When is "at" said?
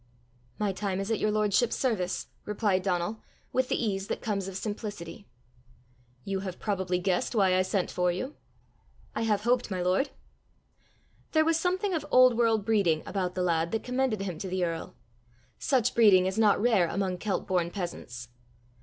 1.11-1.19